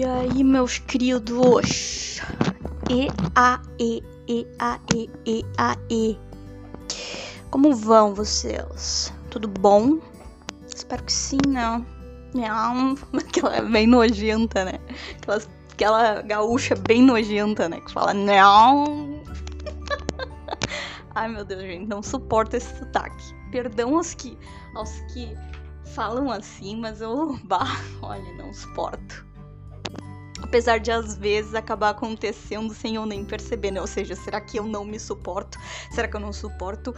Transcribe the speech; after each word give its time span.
E 0.00 0.04
aí, 0.06 0.42
meus 0.42 0.78
queridos? 0.78 2.22
E 2.88 3.08
a 3.36 3.60
e 3.78 4.02
e 4.26 4.46
a 4.58 4.80
e 4.94 5.10
e 5.26 5.44
a 5.58 5.76
e. 5.90 6.18
Como 7.50 7.76
vão 7.76 8.14
vocês? 8.14 9.12
Tudo 9.28 9.46
bom? 9.46 9.98
Espero 10.74 11.04
que 11.04 11.12
sim, 11.12 11.36
né? 11.46 11.84
Não, 12.32 12.94
aquela 13.12 13.56
é 13.56 13.60
bem 13.60 13.86
nojenta, 13.86 14.64
né? 14.64 14.80
Aquela, 15.18 15.42
aquela 15.70 16.22
gaúcha 16.22 16.74
bem 16.76 17.02
nojenta, 17.02 17.68
né? 17.68 17.78
Que 17.82 17.92
fala 17.92 18.14
não. 18.14 19.20
Ai 21.14 21.28
meu 21.28 21.44
Deus, 21.44 21.60
gente, 21.60 21.86
não 21.86 22.02
suporto 22.02 22.56
esse 22.56 22.74
sotaque. 22.78 23.34
Perdão 23.52 23.98
aos 23.98 24.14
que, 24.14 24.38
aos 24.74 24.92
que 25.12 25.36
falam 25.94 26.30
assim, 26.30 26.80
mas 26.80 27.02
eu, 27.02 27.38
bah, 27.44 27.76
olha, 28.00 28.32
não 28.38 28.54
suporto. 28.54 29.28
Apesar 30.50 30.80
de 30.80 30.90
às 30.90 31.16
vezes 31.16 31.54
acabar 31.54 31.90
acontecendo 31.90 32.74
sem 32.74 32.96
eu 32.96 33.06
nem 33.06 33.24
perceber, 33.24 33.70
né? 33.70 33.80
Ou 33.80 33.86
seja, 33.86 34.16
será 34.16 34.40
que 34.40 34.58
eu 34.58 34.64
não 34.64 34.84
me 34.84 34.98
suporto? 34.98 35.56
Será 35.92 36.08
que 36.08 36.16
eu 36.16 36.20
não 36.20 36.32
suporto 36.32 36.92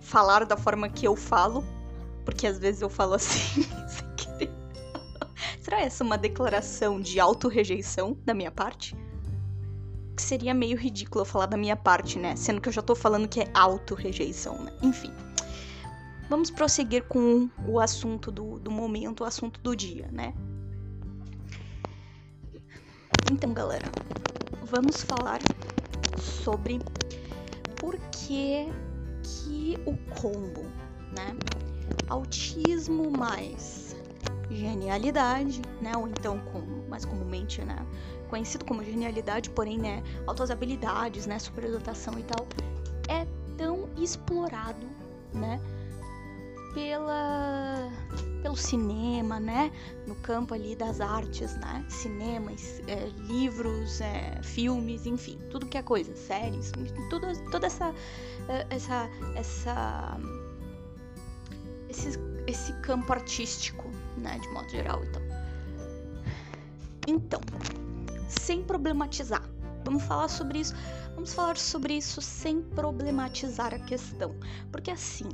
falar 0.00 0.44
da 0.44 0.56
forma 0.56 0.88
que 0.88 1.06
eu 1.06 1.14
falo? 1.14 1.64
Porque 2.24 2.48
às 2.48 2.58
vezes 2.58 2.82
eu 2.82 2.90
falo 2.90 3.14
assim, 3.14 3.62
sem 3.86 4.16
querer. 4.16 4.50
Será 5.60 5.82
essa 5.82 6.02
uma 6.02 6.18
declaração 6.18 7.00
de 7.00 7.20
auto-rejeição 7.20 8.18
da 8.24 8.34
minha 8.34 8.50
parte? 8.50 8.96
Que 10.16 10.22
seria 10.22 10.52
meio 10.52 10.76
ridículo 10.76 11.20
eu 11.20 11.26
falar 11.26 11.46
da 11.46 11.56
minha 11.56 11.76
parte, 11.76 12.18
né? 12.18 12.34
Sendo 12.34 12.60
que 12.60 12.68
eu 12.68 12.72
já 12.72 12.82
tô 12.82 12.96
falando 12.96 13.28
que 13.28 13.38
é 13.38 13.48
auto-rejeição, 13.54 14.60
né? 14.64 14.72
Enfim. 14.82 15.12
Vamos 16.28 16.50
prosseguir 16.50 17.04
com 17.04 17.48
o 17.68 17.78
assunto 17.78 18.32
do, 18.32 18.58
do 18.58 18.70
momento, 18.72 19.20
o 19.20 19.24
assunto 19.24 19.60
do 19.60 19.76
dia, 19.76 20.08
né? 20.10 20.34
Então, 23.34 23.52
galera, 23.52 23.90
vamos 24.62 25.02
falar 25.02 25.40
sobre 26.16 26.80
por 27.80 27.98
que, 28.12 28.68
que 29.24 29.76
o 29.84 29.96
combo, 30.14 30.62
né? 31.10 31.36
Autismo 32.08 33.10
mais 33.10 33.96
genialidade, 34.48 35.62
né? 35.82 35.96
Ou 35.96 36.06
então, 36.06 36.38
com, 36.38 36.60
mais 36.88 37.04
comumente, 37.04 37.60
né? 37.62 37.84
Conhecido 38.30 38.64
como 38.64 38.84
genialidade, 38.84 39.50
porém, 39.50 39.78
né? 39.78 40.00
Altas 40.28 40.48
habilidades, 40.52 41.26
né? 41.26 41.36
Superdotação 41.40 42.16
e 42.16 42.22
tal, 42.22 42.46
é 43.08 43.26
tão 43.58 43.88
explorado, 43.96 44.86
né? 45.34 45.60
Pela 46.74 47.90
pelo 48.42 48.56
cinema, 48.56 49.40
né? 49.40 49.72
No 50.06 50.14
campo 50.16 50.52
ali 50.52 50.76
das 50.76 51.00
artes, 51.00 51.56
né? 51.56 51.82
Cinemas, 51.88 52.82
é, 52.86 53.06
livros, 53.26 54.02
é, 54.02 54.38
filmes, 54.42 55.06
enfim, 55.06 55.38
tudo 55.50 55.64
que 55.64 55.78
é 55.78 55.82
coisa, 55.82 56.14
séries, 56.14 56.70
tudo, 57.08 57.26
toda 57.50 57.66
essa 57.66 57.94
é, 58.48 58.66
essa 58.68 59.08
essa 59.34 60.18
esse, 61.88 62.18
esse 62.46 62.72
campo 62.80 63.12
artístico, 63.12 63.88
né? 64.18 64.38
De 64.38 64.48
modo 64.50 64.68
geral, 64.68 65.02
então. 65.04 65.22
Então, 67.06 67.40
sem 68.28 68.62
problematizar, 68.62 69.48
vamos 69.84 70.02
falar 70.02 70.28
sobre 70.28 70.58
isso. 70.58 70.74
Vamos 71.14 71.32
falar 71.32 71.56
sobre 71.56 71.94
isso 71.94 72.20
sem 72.20 72.60
problematizar 72.60 73.72
a 73.72 73.78
questão, 73.78 74.34
porque 74.72 74.90
assim 74.90 75.28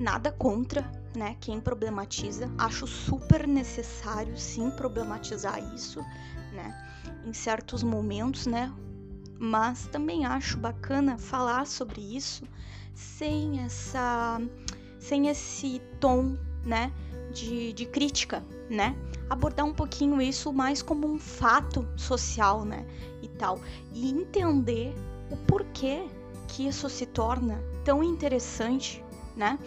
nada 0.00 0.32
contra, 0.32 0.90
né, 1.14 1.36
quem 1.40 1.60
problematiza. 1.60 2.50
Acho 2.58 2.86
super 2.86 3.46
necessário 3.46 4.36
sim 4.36 4.70
problematizar 4.70 5.62
isso, 5.74 6.00
né, 6.52 6.74
em 7.24 7.32
certos 7.32 7.82
momentos, 7.82 8.46
né? 8.46 8.72
Mas 9.38 9.86
também 9.86 10.26
acho 10.26 10.58
bacana 10.58 11.18
falar 11.18 11.66
sobre 11.66 12.00
isso 12.00 12.44
sem 12.94 13.60
essa 13.60 14.40
sem 14.98 15.28
esse 15.28 15.80
tom, 15.98 16.36
né, 16.64 16.92
de, 17.32 17.72
de 17.72 17.86
crítica, 17.86 18.44
né? 18.68 18.94
Abordar 19.30 19.64
um 19.64 19.72
pouquinho 19.72 20.20
isso 20.20 20.52
mais 20.52 20.82
como 20.82 21.06
um 21.06 21.18
fato 21.18 21.86
social, 21.96 22.64
né, 22.64 22.86
e 23.22 23.28
tal, 23.28 23.60
e 23.94 24.10
entender 24.10 24.94
o 25.30 25.36
porquê 25.36 26.06
que 26.48 26.66
isso 26.66 26.88
se 26.90 27.06
torna 27.06 27.62
tão 27.84 28.02
interessante 28.02 29.02
né? 29.36 29.58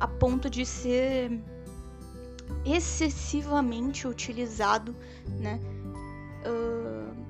A 0.00 0.06
ponto 0.06 0.48
de 0.48 0.64
ser 0.64 1.40
excessivamente 2.64 4.06
utilizado, 4.06 4.94
né? 5.26 5.60
Uh, 6.46 7.28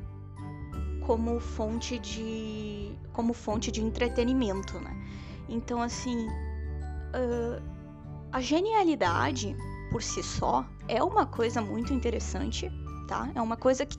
como 1.05 1.41
fonte 1.41 1.99
de 1.99 2.93
como 3.13 3.33
fonte 3.33 3.73
de 3.73 3.83
entretenimento, 3.83 4.79
né? 4.79 4.95
Então 5.49 5.81
assim, 5.83 6.29
uh, 6.29 7.63
a 8.31 8.41
genialidade 8.41 9.57
por 9.91 10.03
si 10.03 10.23
só 10.23 10.67
é 10.87 11.03
uma 11.03 11.25
coisa 11.25 11.63
muito 11.63 11.93
interessante, 11.93 12.71
tá? 13.09 13.31
É 13.35 13.41
uma 13.41 13.57
coisa 13.57 13.87
que 13.87 13.99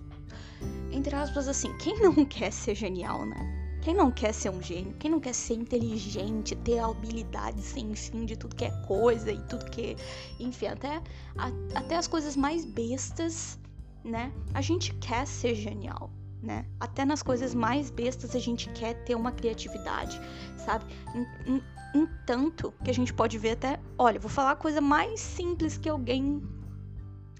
entre 0.91 1.15
aspas 1.15 1.47
assim, 1.47 1.75
quem 1.77 1.99
não 1.99 2.13
quer 2.25 2.51
ser 2.51 2.75
genial, 2.75 3.25
né? 3.25 3.58
Quem 3.81 3.95
não 3.95 4.11
quer 4.11 4.33
ser 4.33 4.49
um 4.49 4.61
gênio? 4.61 4.93
Quem 4.99 5.09
não 5.09 5.19
quer 5.19 5.33
ser 5.33 5.53
inteligente, 5.53 6.55
ter 6.57 6.79
habilidades 6.79 7.63
sem 7.63 7.95
fim 7.95 8.25
de 8.25 8.35
tudo 8.35 8.55
que 8.55 8.65
é 8.65 8.71
coisa 8.85 9.31
e 9.31 9.39
tudo 9.43 9.65
que. 9.69 9.95
Enfim, 10.39 10.67
até, 10.67 11.01
a, 11.37 11.47
até 11.75 11.95
as 11.95 12.07
coisas 12.07 12.35
mais 12.35 12.65
bestas, 12.65 13.57
né? 14.03 14.33
A 14.53 14.61
gente 14.61 14.93
quer 14.95 15.25
ser 15.25 15.55
genial, 15.55 16.11
né? 16.43 16.65
Até 16.79 17.05
nas 17.05 17.23
coisas 17.23 17.55
mais 17.55 17.89
bestas 17.89 18.35
a 18.35 18.39
gente 18.39 18.69
quer 18.71 18.95
ter 19.05 19.15
uma 19.15 19.31
criatividade, 19.31 20.19
sabe? 20.57 20.85
Em, 21.15 21.53
em, 21.53 21.63
em 21.95 22.07
tanto 22.25 22.73
que 22.83 22.89
a 22.91 22.93
gente 22.93 23.13
pode 23.13 23.37
ver 23.37 23.51
até. 23.51 23.79
Olha, 23.97 24.19
vou 24.19 24.29
falar 24.29 24.51
a 24.51 24.57
coisa 24.57 24.81
mais 24.81 25.21
simples 25.21 25.77
que 25.77 25.87
alguém. 25.87 26.43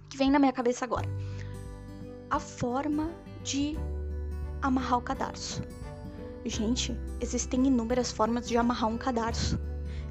que 0.10 0.18
vem 0.18 0.32
na 0.32 0.40
minha 0.40 0.54
cabeça 0.54 0.86
agora. 0.86 1.08
A 2.30 2.40
forma 2.40 3.12
de 3.44 3.78
amarrar 4.62 5.00
o 5.00 5.02
cadarço 5.02 5.62
Gente, 6.46 6.98
existem 7.20 7.68
inúmeras 7.68 8.12
formas 8.12 8.48
de 8.48 8.58
amarrar 8.58 8.90
um 8.90 8.98
cadarço, 8.98 9.60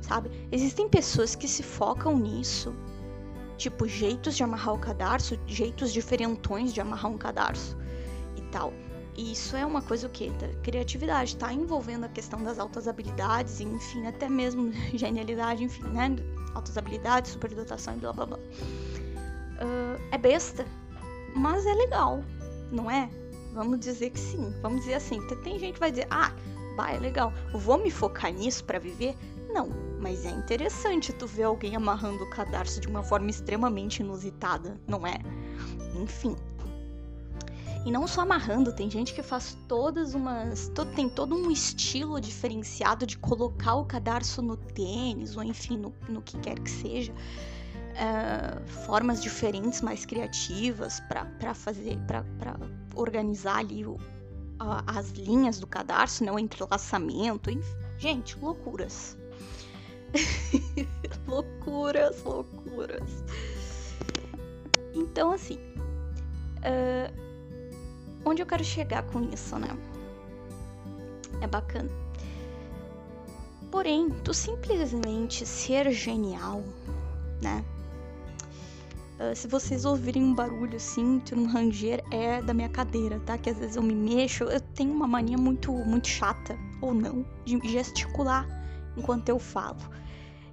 sabe? 0.00 0.30
Existem 0.52 0.88
pessoas 0.88 1.34
que 1.34 1.48
se 1.48 1.62
focam 1.62 2.18
nisso, 2.18 2.74
tipo 3.56 3.88
jeitos 3.88 4.36
de 4.36 4.42
amarrar 4.42 4.74
o 4.74 4.78
cadarço, 4.78 5.38
jeitos 5.46 5.92
diferentões 5.92 6.72
de 6.72 6.80
amarrar 6.80 7.10
um 7.10 7.18
cadarço 7.18 7.76
e 8.36 8.42
tal. 8.52 8.72
E 9.16 9.32
isso 9.32 9.56
é 9.56 9.66
uma 9.66 9.82
coisa 9.82 10.06
o 10.06 10.10
quê? 10.10 10.30
Da 10.38 10.48
criatividade, 10.62 11.36
tá 11.36 11.52
envolvendo 11.52 12.04
a 12.04 12.08
questão 12.08 12.40
das 12.40 12.58
altas 12.58 12.86
habilidades, 12.86 13.60
enfim, 13.60 14.06
até 14.06 14.28
mesmo 14.28 14.70
genialidade, 14.94 15.64
enfim, 15.64 15.82
né? 15.88 16.14
Altas 16.54 16.78
habilidades, 16.78 17.32
superdotação 17.32 17.94
e 17.94 17.98
blá 17.98 18.12
blá 18.12 18.26
blá. 18.26 18.38
Uh, 18.38 20.00
é 20.12 20.18
besta, 20.18 20.64
mas 21.34 21.66
é 21.66 21.74
legal, 21.74 22.22
não 22.70 22.88
é? 22.88 23.10
Vamos 23.52 23.80
dizer 23.80 24.10
que 24.10 24.20
sim. 24.20 24.52
Vamos 24.62 24.80
dizer 24.80 24.94
assim. 24.94 25.20
Tem 25.42 25.58
gente 25.58 25.74
que 25.74 25.80
vai 25.80 25.90
dizer, 25.90 26.06
ah, 26.10 26.32
vai, 26.76 26.96
é 26.96 26.98
legal. 26.98 27.32
Vou 27.52 27.78
me 27.78 27.90
focar 27.90 28.32
nisso 28.32 28.64
para 28.64 28.78
viver? 28.78 29.16
Não, 29.52 29.68
mas 30.00 30.24
é 30.24 30.30
interessante 30.30 31.12
tu 31.12 31.26
ver 31.26 31.44
alguém 31.44 31.74
amarrando 31.74 32.22
o 32.22 32.30
cadarço 32.30 32.80
de 32.80 32.86
uma 32.86 33.02
forma 33.02 33.30
extremamente 33.30 34.00
inusitada, 34.00 34.78
não 34.86 35.06
é? 35.06 35.18
Enfim. 36.00 36.36
E 37.84 37.90
não 37.90 38.06
só 38.06 38.20
amarrando, 38.20 38.72
tem 38.72 38.90
gente 38.90 39.14
que 39.14 39.22
faz 39.22 39.56
todas 39.66 40.12
umas. 40.12 40.68
Todo, 40.74 40.92
tem 40.94 41.08
todo 41.08 41.34
um 41.34 41.50
estilo 41.50 42.20
diferenciado 42.20 43.06
de 43.06 43.16
colocar 43.16 43.76
o 43.76 43.84
cadarço 43.84 44.42
no 44.42 44.56
tênis, 44.56 45.36
ou 45.36 45.42
enfim, 45.42 45.78
no, 45.78 45.94
no 46.08 46.20
que 46.20 46.36
quer 46.38 46.58
que 46.58 46.70
seja. 46.70 47.12
Uh, 47.12 48.68
formas 48.84 49.22
diferentes, 49.22 49.80
mais 49.80 50.04
criativas 50.04 51.00
para 51.00 51.54
fazer, 51.54 51.98
para 52.06 52.22
organizar 53.00 53.58
ali 53.58 53.86
o, 53.86 53.96
a, 54.58 54.98
as 54.98 55.10
linhas 55.10 55.58
do 55.58 55.66
cadarço, 55.66 56.24
né, 56.24 56.32
o 56.32 56.38
entrelaçamento, 56.38 57.50
enfim. 57.50 57.78
Gente, 57.98 58.38
loucuras. 58.38 59.16
loucuras, 61.26 62.22
loucuras. 62.22 63.24
Então, 64.94 65.32
assim, 65.32 65.58
uh, 66.58 67.12
onde 68.24 68.42
eu 68.42 68.46
quero 68.46 68.64
chegar 68.64 69.02
com 69.04 69.22
isso, 69.32 69.58
né? 69.58 69.68
É 71.40 71.46
bacana. 71.46 71.90
Porém, 73.70 74.08
tu 74.24 74.32
simplesmente 74.32 75.44
ser 75.44 75.90
genial, 75.92 76.62
né? 77.42 77.64
Uh, 79.18 79.34
se 79.34 79.48
vocês 79.48 79.84
ouvirem 79.84 80.22
um 80.22 80.34
barulho 80.34 80.76
assim, 80.76 81.20
um 81.32 81.46
ranger, 81.46 82.02
é 82.12 82.40
da 82.40 82.54
minha 82.54 82.68
cadeira, 82.68 83.18
tá? 83.20 83.36
Que 83.36 83.50
às 83.50 83.58
vezes 83.58 83.74
eu 83.74 83.82
me 83.82 83.94
mexo, 83.94 84.44
eu 84.44 84.60
tenho 84.60 84.92
uma 84.92 85.08
mania 85.08 85.36
muito, 85.36 85.72
muito 85.72 86.06
chata, 86.06 86.56
ou 86.80 86.94
não, 86.94 87.26
de 87.44 87.58
gesticular 87.64 88.46
enquanto 88.96 89.28
eu 89.28 89.38
falo. 89.38 89.78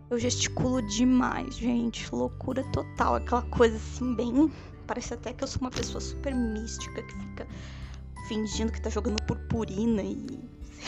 Eu 0.10 0.18
gesticulo 0.18 0.82
demais, 0.82 1.56
gente, 1.56 2.14
loucura 2.14 2.64
total, 2.72 3.16
aquela 3.16 3.44
coisa 3.44 3.76
assim, 3.76 4.16
bem 4.16 4.52
Parece 4.88 5.16
até 5.16 5.34
que 5.34 5.44
eu 5.44 5.48
sou 5.48 5.62
uma 5.62 5.72
pessoa 5.72 6.00
super 6.00 6.34
mística 6.34 7.02
que 7.02 7.14
fica 7.14 7.48
fingindo 8.28 8.72
que 8.72 8.82
tá 8.82 8.90
jogando 8.90 9.22
purpurina 9.24 10.02
e. 10.04 10.40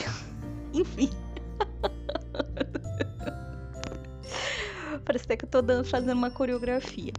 Enfim. 0.73 1.09
Parece 5.03 5.25
até 5.25 5.37
que 5.37 5.45
eu 5.45 5.49
tô 5.49 5.61
dando, 5.61 5.85
fazendo 5.85 6.13
uma 6.13 6.29
coreografia. 6.29 7.13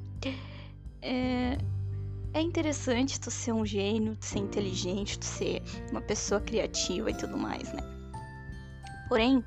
É, 1.00 1.58
é 2.32 2.40
interessante 2.40 3.20
tu 3.20 3.30
ser 3.30 3.52
um 3.52 3.64
gênio, 3.64 4.16
tu 4.16 4.24
ser 4.24 4.38
inteligente, 4.38 5.18
tu 5.18 5.24
ser 5.24 5.62
uma 5.90 6.00
pessoa 6.00 6.40
criativa 6.40 7.10
e 7.10 7.14
tudo 7.14 7.36
mais, 7.36 7.72
né? 7.72 7.80
Porém, 9.08 9.44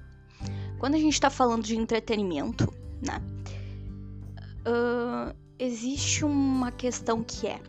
quando 0.80 0.96
a 0.96 1.00
gente 1.00 1.20
tá 1.20 1.30
falando 1.30 1.64
de 1.64 1.76
entretenimento, 1.76 2.74
né? 3.02 3.22
Uh, 4.66 5.36
existe 5.58 6.24
uma 6.26 6.72
questão 6.72 7.24
que 7.24 7.48
é 7.48 7.60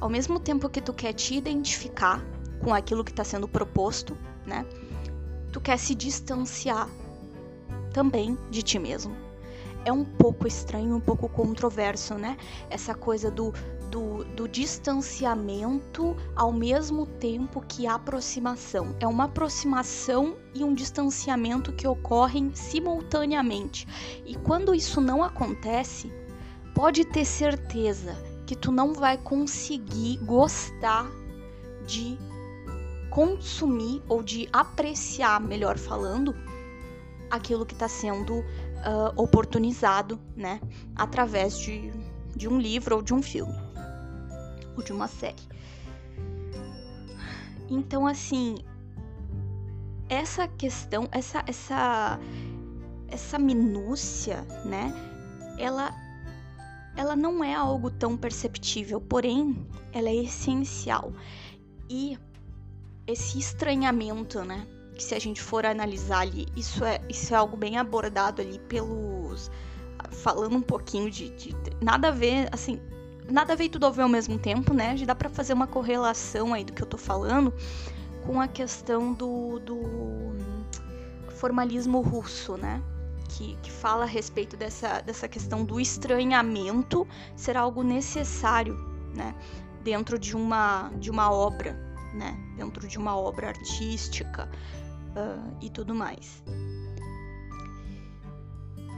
ao 0.00 0.08
mesmo 0.08 0.38
tempo 0.38 0.68
que 0.68 0.80
tu 0.80 0.92
quer 0.92 1.12
te 1.14 1.34
identificar 1.34 2.22
com 2.62 2.74
aquilo 2.74 3.02
que 3.02 3.10
está 3.10 3.24
sendo 3.24 3.48
proposto, 3.48 4.16
né? 4.46 4.66
Tu 5.52 5.60
quer 5.60 5.78
se 5.78 5.94
distanciar 5.94 6.88
também 7.92 8.36
de 8.50 8.62
ti 8.62 8.78
mesmo. 8.78 9.23
É 9.84 9.92
um 9.92 10.04
pouco 10.04 10.46
estranho, 10.46 10.96
um 10.96 11.00
pouco 11.00 11.28
controverso, 11.28 12.14
né? 12.14 12.36
Essa 12.70 12.94
coisa 12.94 13.30
do, 13.30 13.52
do, 13.90 14.24
do 14.24 14.48
distanciamento 14.48 16.16
ao 16.34 16.52
mesmo 16.52 17.06
tempo 17.06 17.60
que 17.60 17.86
aproximação. 17.86 18.96
É 18.98 19.06
uma 19.06 19.24
aproximação 19.24 20.36
e 20.54 20.64
um 20.64 20.74
distanciamento 20.74 21.72
que 21.72 21.86
ocorrem 21.86 22.54
simultaneamente. 22.54 23.86
E 24.24 24.34
quando 24.34 24.74
isso 24.74 25.00
não 25.00 25.22
acontece, 25.22 26.12
pode 26.74 27.04
ter 27.04 27.24
certeza 27.24 28.16
que 28.46 28.56
tu 28.56 28.72
não 28.72 28.94
vai 28.94 29.16
conseguir 29.16 30.18
gostar 30.18 31.10
de 31.86 32.18
consumir 33.10 34.02
ou 34.08 34.22
de 34.22 34.48
apreciar, 34.52 35.40
melhor 35.40 35.78
falando, 35.78 36.34
aquilo 37.30 37.64
que 37.64 37.74
está 37.74 37.88
sendo 37.88 38.44
uh, 38.86 39.20
oportunizado, 39.20 40.18
né, 40.36 40.60
através 40.94 41.58
de, 41.58 41.92
de 42.36 42.48
um 42.48 42.58
livro 42.58 42.96
ou 42.96 43.02
de 43.02 43.14
um 43.14 43.22
filme 43.22 43.54
ou 44.76 44.82
de 44.82 44.92
uma 44.92 45.08
série. 45.08 45.42
Então, 47.70 48.06
assim, 48.06 48.56
essa 50.08 50.46
questão, 50.46 51.08
essa 51.10 51.42
essa 51.46 52.18
essa 53.08 53.38
minúcia, 53.38 54.42
né, 54.64 54.92
ela 55.58 55.94
ela 56.96 57.16
não 57.16 57.42
é 57.42 57.54
algo 57.54 57.90
tão 57.90 58.16
perceptível, 58.16 59.00
porém, 59.00 59.66
ela 59.92 60.08
é 60.08 60.14
essencial. 60.14 61.12
E 61.90 62.16
esse 63.06 63.38
estranhamento, 63.38 64.44
né? 64.44 64.66
Que 64.94 65.02
se 65.02 65.14
a 65.14 65.18
gente 65.18 65.42
for 65.42 65.66
analisar 65.66 66.20
ali, 66.20 66.46
isso 66.56 66.84
é, 66.84 67.00
isso 67.08 67.34
é 67.34 67.36
algo 67.36 67.56
bem 67.56 67.78
abordado 67.78 68.40
ali 68.40 68.58
pelos. 68.60 69.50
Falando 70.10 70.56
um 70.56 70.62
pouquinho 70.62 71.10
de, 71.10 71.30
de 71.30 71.56
Nada 71.80 72.08
a 72.08 72.10
ver, 72.10 72.48
assim. 72.52 72.80
Nada 73.30 73.54
a 73.54 73.56
ver 73.56 73.64
e 73.64 73.68
tudo 73.68 73.86
a 73.86 73.90
ver 73.90 74.02
ao 74.02 74.08
mesmo 74.08 74.38
tempo, 74.38 74.74
né? 74.74 74.96
Já 74.96 75.06
dá 75.06 75.14
pra 75.14 75.30
fazer 75.30 75.54
uma 75.54 75.66
correlação 75.66 76.52
aí 76.52 76.62
do 76.62 76.72
que 76.72 76.82
eu 76.82 76.86
tô 76.86 76.98
falando 76.98 77.52
com 78.26 78.40
a 78.40 78.46
questão 78.46 79.12
do, 79.14 79.58
do 79.60 79.80
formalismo 81.30 82.00
russo, 82.00 82.56
né? 82.56 82.82
que, 83.34 83.56
que 83.62 83.70
fala 83.70 84.04
a 84.04 84.06
respeito 84.06 84.56
dessa, 84.56 85.00
dessa 85.00 85.26
questão 85.26 85.64
do 85.64 85.80
estranhamento 85.80 87.06
ser 87.34 87.56
algo 87.56 87.82
necessário, 87.82 88.76
né? 89.14 89.34
Dentro 89.82 90.18
de 90.18 90.36
uma, 90.36 90.90
de 90.98 91.10
uma 91.10 91.30
obra, 91.30 91.72
né? 92.14 92.36
Dentro 92.56 92.86
de 92.86 92.96
uma 92.96 93.16
obra 93.16 93.48
artística 93.48 94.48
uh, 95.16 95.56
e 95.60 95.70
tudo 95.70 95.94
mais. 95.94 96.42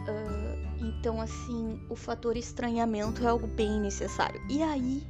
Uh, 0.09 0.57
então, 0.79 1.21
assim, 1.21 1.81
o 1.89 1.97
fator 1.97 2.37
estranhamento 2.37 3.25
é 3.25 3.29
algo 3.29 3.47
bem 3.47 3.81
necessário. 3.81 4.41
E 4.49 4.63
aí, 4.63 5.07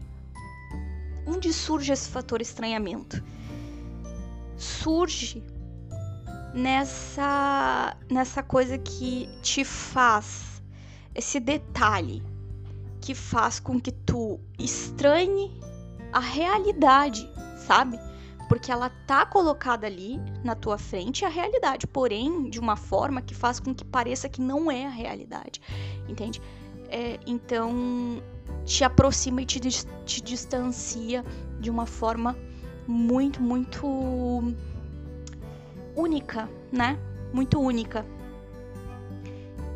onde 1.27 1.53
surge 1.53 1.93
esse 1.93 2.09
fator 2.09 2.41
estranhamento? 2.41 3.23
Surge 4.57 5.43
nessa 6.55 7.95
nessa 8.11 8.43
coisa 8.43 8.79
que 8.79 9.29
te 9.43 9.63
faz 9.63 10.63
esse 11.15 11.39
detalhe 11.39 12.23
que 13.01 13.15
faz 13.15 13.61
com 13.61 13.79
que 13.79 13.93
tu 13.93 14.41
estranhe 14.59 15.53
a 16.13 16.21
realidade, 16.21 17.29
sabe? 17.59 17.99
Porque 18.49 18.71
ela 18.71 18.91
tá 19.07 19.27
colocada 19.27 19.87
ali 19.87 20.21
na 20.45 20.55
tua 20.55 20.79
frente 20.79 21.25
a 21.25 21.29
realidade, 21.29 21.87
porém 21.87 22.49
de 22.49 22.61
uma 22.61 22.77
forma 22.77 23.21
que 23.21 23.35
faz 23.35 23.59
com 23.59 23.75
que 23.75 23.85
pareça 23.85 24.29
que 24.29 24.41
não 24.41 24.71
é 24.71 24.87
a 24.87 24.91
realidade, 24.91 25.61
entende? 26.09 26.41
É, 26.89 27.19
então 27.27 28.23
te 28.65 28.85
aproxima 28.85 29.43
e 29.43 29.47
te, 29.47 29.61
te 29.61 30.23
distancia 30.23 31.25
de 31.61 31.71
uma 31.71 31.87
forma 31.87 32.37
muito, 32.87 33.43
muito 33.43 34.55
única, 35.97 36.49
né? 36.71 36.99
Muito 37.33 37.61
única. 37.61 38.07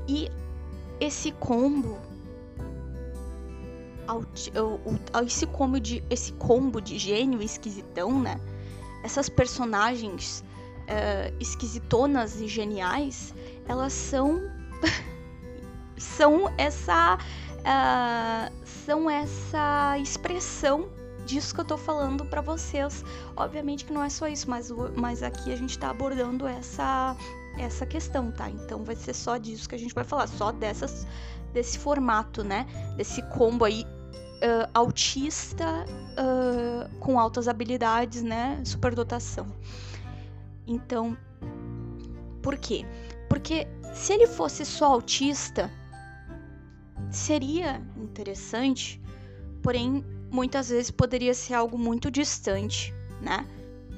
E 0.06 0.30
esse 1.00 1.32
combo 1.32 1.98
esse 5.24 5.46
combo 5.46 5.78
de 5.78 6.02
esse 6.10 6.32
combo 6.32 6.80
de 6.80 6.98
gênio 6.98 7.40
esquisitão, 7.40 8.20
né? 8.20 8.40
Essas 9.02 9.28
personagens 9.28 10.44
uh, 10.82 11.34
esquisitonas 11.40 12.40
e 12.40 12.48
geniais, 12.48 13.34
elas 13.66 13.92
são 13.92 14.40
são 15.96 16.52
essa 16.56 17.16
uh, 17.16 18.66
são 18.66 19.08
essa 19.08 19.98
expressão 19.98 20.88
disso 21.24 21.54
que 21.54 21.60
eu 21.60 21.64
tô 21.64 21.78
falando 21.78 22.24
para 22.24 22.40
vocês. 22.40 23.04
Obviamente 23.36 23.84
que 23.84 23.92
não 23.92 24.02
é 24.02 24.08
só 24.08 24.26
isso, 24.26 24.48
mas, 24.50 24.70
mas 24.96 25.22
aqui 25.22 25.52
a 25.52 25.56
gente 25.56 25.78
tá 25.78 25.90
abordando 25.90 26.46
essa, 26.46 27.16
essa 27.58 27.86
questão, 27.86 28.32
tá? 28.32 28.50
Então 28.50 28.84
vai 28.84 28.96
ser 28.96 29.14
só 29.14 29.36
disso 29.36 29.68
que 29.68 29.74
a 29.74 29.78
gente 29.78 29.94
vai 29.94 30.04
falar, 30.04 30.26
só 30.26 30.50
dessas, 30.50 31.06
desse 31.52 31.78
formato, 31.78 32.42
né? 32.42 32.66
Desse 32.96 33.22
combo 33.30 33.64
aí 33.64 33.84
uh, 34.40 34.70
autista 34.74 35.84
uh, 35.86 36.98
com 36.98 37.18
altas 37.18 37.48
habilidades, 37.48 38.22
né? 38.22 38.60
Superdotação. 38.64 39.46
Então, 40.66 41.16
por 42.42 42.56
quê? 42.56 42.84
Porque 43.28 43.66
se 43.92 44.12
ele 44.12 44.26
fosse 44.26 44.64
só 44.64 44.86
autista, 44.86 45.70
seria 47.10 47.82
interessante, 47.96 49.00
porém 49.62 50.04
muitas 50.30 50.68
vezes 50.68 50.90
poderia 50.90 51.34
ser 51.34 51.54
algo 51.54 51.76
muito 51.76 52.10
distante, 52.10 52.94
né? 53.20 53.46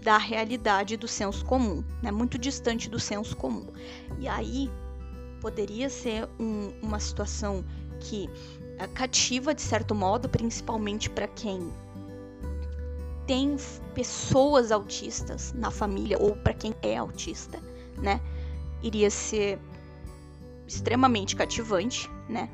Da 0.02 0.18
realidade 0.18 0.96
do 0.96 1.06
senso 1.06 1.44
comum, 1.44 1.84
né? 2.02 2.10
Muito 2.10 2.38
distante 2.38 2.88
do 2.88 2.98
senso 2.98 3.36
comum. 3.36 3.66
E 4.18 4.26
aí 4.26 4.70
poderia 5.40 5.88
ser 5.90 6.28
um, 6.38 6.72
uma 6.82 6.98
situação 6.98 7.64
que 8.00 8.28
cativa 8.94 9.54
de 9.54 9.62
certo 9.62 9.94
modo, 9.94 10.28
principalmente 10.28 11.08
para 11.08 11.28
quem 11.28 11.72
tem 13.26 13.56
pessoas 13.94 14.72
autistas 14.72 15.52
na 15.52 15.70
família 15.70 16.18
ou 16.20 16.34
para 16.36 16.52
quem 16.52 16.74
é 16.82 16.96
autista, 16.96 17.58
né? 17.98 18.20
Iria 18.82 19.10
ser 19.10 19.58
extremamente 20.66 21.36
cativante, 21.36 22.10
né? 22.28 22.48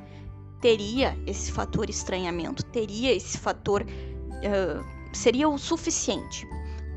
teria 0.60 1.16
esse 1.26 1.52
fator 1.52 1.88
estranhamento, 1.88 2.62
teria 2.64 3.12
esse 3.12 3.38
fator. 3.38 3.82
Uh, 3.82 4.84
seria 5.12 5.48
o 5.48 5.58
suficiente. 5.58 6.46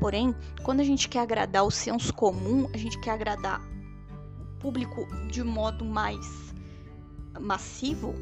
Porém, 0.00 0.34
quando 0.64 0.80
a 0.80 0.84
gente 0.84 1.08
quer 1.08 1.20
agradar 1.20 1.64
o 1.64 1.70
senso 1.70 2.12
comum, 2.12 2.68
a 2.74 2.76
gente 2.76 2.98
quer 3.00 3.12
agradar 3.12 3.60
o 4.40 4.58
público 4.58 5.06
de 5.28 5.42
modo 5.42 5.84
mais 5.84 6.26
massivo, 7.40 8.14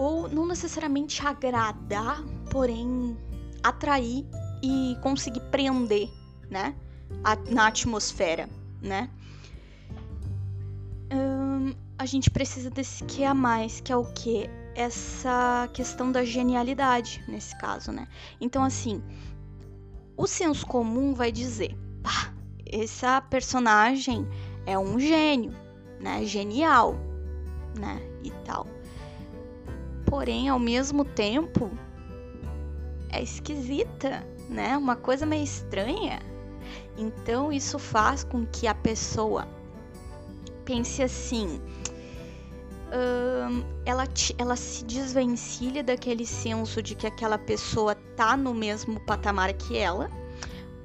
Ou 0.00 0.28
não 0.28 0.46
necessariamente 0.46 1.20
agradar, 1.26 2.24
porém 2.50 3.16
atrair 3.62 4.24
e 4.62 4.96
conseguir 5.02 5.40
prender, 5.50 6.08
né? 6.48 6.74
A, 7.22 7.36
na 7.50 7.66
atmosfera, 7.66 8.48
né? 8.80 9.10
a 12.00 12.06
gente 12.06 12.30
precisa 12.30 12.70
desse 12.70 13.04
que 13.04 13.24
a 13.24 13.34
mais, 13.34 13.78
que 13.82 13.92
é 13.92 13.96
o 13.96 14.06
que? 14.06 14.48
Essa 14.74 15.68
questão 15.74 16.10
da 16.10 16.24
genialidade, 16.24 17.22
nesse 17.28 17.54
caso, 17.58 17.92
né? 17.92 18.08
Então, 18.40 18.64
assim, 18.64 19.02
o 20.16 20.26
senso 20.26 20.66
comum 20.66 21.12
vai 21.12 21.30
dizer, 21.30 21.76
pá, 22.02 22.32
essa 22.64 23.20
personagem 23.20 24.26
é 24.64 24.78
um 24.78 24.98
gênio, 24.98 25.54
né? 26.00 26.24
Genial, 26.24 26.94
né? 27.78 28.00
E 28.24 28.30
tal. 28.46 28.66
Porém 30.10 30.48
ao 30.48 30.58
mesmo 30.58 31.04
tempo 31.04 31.70
é 33.10 33.22
esquisita, 33.22 34.26
né? 34.48 34.76
Uma 34.76 34.96
coisa 34.96 35.24
meio 35.24 35.44
estranha. 35.44 36.18
Então 36.98 37.52
isso 37.52 37.78
faz 37.78 38.24
com 38.24 38.44
que 38.44 38.66
a 38.66 38.74
pessoa 38.74 39.48
pense 40.64 41.00
assim. 41.02 41.60
ela, 43.84 44.04
ela 44.36 44.56
se 44.56 44.84
desvencilha 44.84 45.82
daquele 45.82 46.26
senso 46.26 46.82
de 46.82 46.96
que 46.96 47.06
aquela 47.06 47.38
pessoa 47.38 47.94
tá 48.16 48.36
no 48.36 48.52
mesmo 48.52 48.98
patamar 49.00 49.52
que 49.52 49.76
ela, 49.78 50.10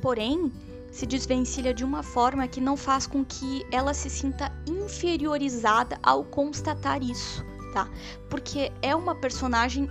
porém 0.02 0.52
se 0.92 1.06
desvencilha 1.06 1.74
de 1.74 1.84
uma 1.84 2.04
forma 2.04 2.48
que 2.48 2.62
não 2.62 2.78
faz 2.78 3.08
com 3.08 3.26
que 3.26 3.66
ela 3.72 3.94
se 3.94 4.10
sinta 4.10 4.52
inferiorizada 4.68 6.00
ao 6.02 6.24
constatar 6.24 7.04
isso, 7.04 7.44
tá? 7.76 7.90
Porque 8.30 8.72
é 8.82 8.96
uma 8.96 9.14
personagem 9.14 9.90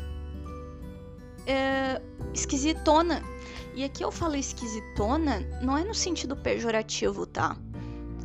é, 1.46 2.00
esquisitona. 2.32 3.22
E 3.74 3.84
aqui 3.84 4.02
eu 4.02 4.10
falo 4.10 4.36
esquisitona, 4.36 5.40
não 5.60 5.76
é 5.76 5.84
no 5.84 5.94
sentido 5.94 6.34
pejorativo, 6.34 7.26
tá? 7.26 7.58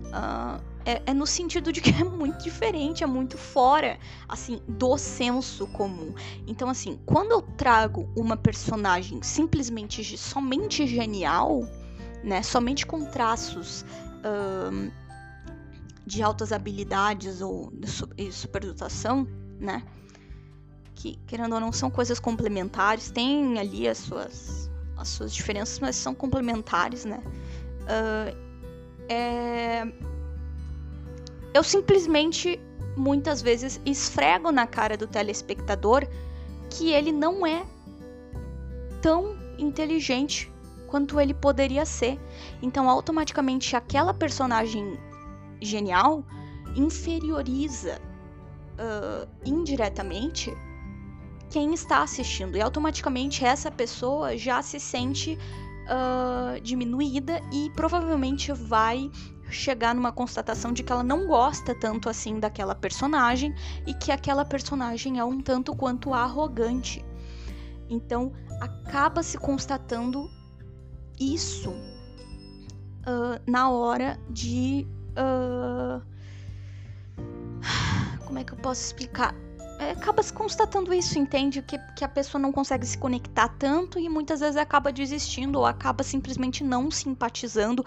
Uh, 0.09 0.63
é, 0.85 1.01
é, 1.07 1.13
no 1.13 1.27
sentido 1.27 1.73
de 1.73 1.81
que 1.81 1.89
é 2.01 2.05
muito 2.05 2.41
diferente, 2.41 3.03
é 3.03 3.07
muito 3.07 3.37
fora, 3.37 3.99
assim, 4.29 4.61
do 4.65 4.97
senso 4.97 5.67
comum. 5.67 6.13
Então, 6.47 6.69
assim, 6.69 6.97
quando 7.05 7.31
eu 7.31 7.41
trago 7.41 8.09
uma 8.15 8.37
personagem 8.37 9.21
simplesmente 9.21 10.17
somente 10.17 10.87
genial, 10.87 11.67
né? 12.23 12.41
Somente 12.41 12.85
com 12.85 13.03
traços 13.03 13.83
um, 14.23 14.89
de 16.05 16.23
altas 16.23 16.53
habilidades 16.53 17.41
ou 17.41 17.71
de 17.71 18.31
superdotação, 18.31 19.27
né? 19.59 19.83
Que, 20.95 21.17
querendo 21.27 21.53
ou 21.53 21.59
não, 21.59 21.71
são 21.71 21.89
coisas 21.89 22.19
complementares. 22.19 23.11
Tem 23.11 23.59
ali 23.59 23.87
as 23.87 23.97
suas, 23.97 24.69
as 24.97 25.07
suas 25.09 25.33
diferenças, 25.33 25.79
mas 25.79 25.95
são 25.95 26.15
complementares, 26.15 27.05
né? 27.05 27.21
Uh, 27.83 28.37
é... 29.09 29.83
Eu 31.53 31.63
simplesmente, 31.63 32.59
muitas 32.95 33.41
vezes, 33.41 33.81
esfrego 33.85 34.51
na 34.51 34.67
cara 34.67 34.95
do 34.95 35.07
telespectador 35.07 36.07
que 36.69 36.91
ele 36.91 37.11
não 37.11 37.45
é 37.45 37.65
tão 39.01 39.35
inteligente 39.57 40.51
quanto 40.87 41.19
ele 41.19 41.33
poderia 41.33 41.85
ser. 41.85 42.19
Então, 42.61 42.89
automaticamente, 42.89 43.75
aquela 43.75 44.13
personagem 44.13 44.99
genial 45.61 46.23
inferioriza 46.75 47.99
uh, 48.79 49.27
indiretamente 49.45 50.51
quem 51.49 51.73
está 51.73 52.01
assistindo. 52.01 52.57
E 52.57 52.61
automaticamente 52.61 53.43
essa 53.43 53.69
pessoa 53.69 54.37
já 54.37 54.61
se 54.61 54.79
sente 54.79 55.37
uh, 55.85 56.59
diminuída 56.61 57.41
e 57.51 57.69
provavelmente 57.71 58.51
vai 58.53 59.11
chegar 59.49 59.95
numa 59.95 60.11
constatação 60.11 60.71
de 60.71 60.83
que 60.83 60.91
ela 60.91 61.03
não 61.03 61.27
gosta 61.27 61.73
tanto 61.73 62.07
assim 62.07 62.39
daquela 62.39 62.75
personagem 62.75 63.53
e 63.85 63.93
que 63.95 64.11
aquela 64.11 64.45
personagem 64.45 65.17
é 65.17 65.23
um 65.23 65.41
tanto 65.41 65.75
quanto 65.75 66.13
arrogante. 66.13 67.03
Então 67.89 68.31
acaba 68.61 69.23
se 69.23 69.37
constatando 69.37 70.29
isso 71.19 71.71
uh, 71.71 73.41
na 73.47 73.69
hora 73.69 74.19
de. 74.29 74.87
Uh, 75.11 76.07
como 78.29 78.37
é 78.37 78.43
que 78.43 78.53
eu 78.53 78.57
posso 78.57 78.85
explicar? 78.85 79.33
É, 79.79 79.91
acaba 79.91 80.21
se 80.21 80.31
constatando 80.31 80.93
isso, 80.93 81.17
entende? 81.17 81.63
Que, 81.63 81.79
que 81.95 82.05
a 82.05 82.07
pessoa 82.07 82.39
não 82.39 82.51
consegue 82.51 82.85
se 82.85 82.95
conectar 82.97 83.47
tanto 83.57 83.97
e 83.97 84.07
muitas 84.07 84.41
vezes 84.41 84.55
acaba 84.55 84.91
desistindo 84.91 85.57
ou 85.57 85.65
acaba 85.65 86.03
simplesmente 86.03 86.63
não 86.63 86.91
simpatizando 86.91 87.83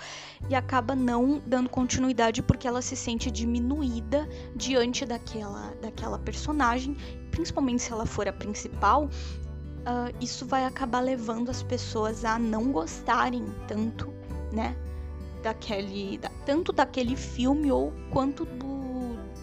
e 0.49 0.55
acaba 0.55 0.97
não 0.97 1.41
dando 1.47 1.69
continuidade 1.69 2.43
porque 2.43 2.67
ela 2.67 2.83
se 2.83 2.97
sente 2.97 3.31
diminuída 3.31 4.29
diante 4.57 5.05
daquela, 5.05 5.73
daquela 5.81 6.19
personagem, 6.19 6.97
principalmente 7.31 7.83
se 7.83 7.93
ela 7.93 8.07
for 8.07 8.27
a 8.27 8.33
principal, 8.33 9.05
uh, 9.05 10.17
isso 10.21 10.45
vai 10.45 10.65
acabar 10.65 11.01
levando 11.01 11.51
as 11.51 11.63
pessoas 11.63 12.25
a 12.25 12.37
não 12.37 12.73
gostarem 12.73 13.45
tanto, 13.69 14.13
né? 14.53 14.75
Daquele. 15.43 16.19
Da, 16.19 16.31
tanto 16.45 16.73
daquele 16.73 17.17
filme 17.17 17.71
ou 17.71 17.93
quanto 18.11 18.45
do, 18.45 18.82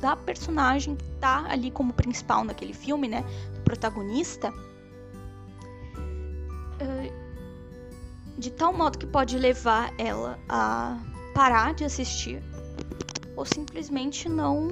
da 0.01 0.15
personagem 0.15 0.95
que 0.95 1.05
tá 1.19 1.45
ali 1.49 1.69
como 1.71 1.93
principal 1.93 2.43
naquele 2.43 2.73
filme, 2.73 3.07
né? 3.07 3.23
Do 3.53 3.61
protagonista. 3.61 4.53
De 8.37 8.51
tal 8.51 8.71
modo 8.71 8.97
que 8.97 9.05
pode 9.05 9.37
levar 9.37 9.93
ela 9.97 10.39
a 10.47 10.97
parar 11.33 11.73
de 11.73 11.83
assistir 11.83 12.41
ou 13.35 13.45
simplesmente 13.45 14.29
não 14.29 14.67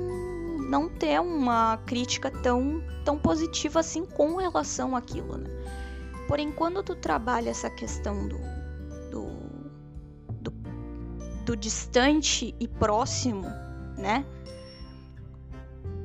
não 0.69 0.89
ter 0.89 1.19
uma 1.22 1.77
crítica 1.86 2.29
tão, 2.29 2.84
tão 3.05 3.17
positiva 3.17 3.79
assim 3.79 4.05
com 4.05 4.36
relação 4.36 4.96
àquilo, 4.96 5.38
né? 5.38 5.50
Porém, 6.27 6.51
quando 6.51 6.84
tu 6.84 6.93
trabalha 6.93 7.50
essa 7.50 7.69
questão 7.69 8.27
do, 8.27 8.38
do, 9.10 9.29
do, 10.41 10.51
do 11.46 11.55
distante 11.55 12.53
e 12.60 12.67
próximo, 12.67 13.48
né? 13.98 14.25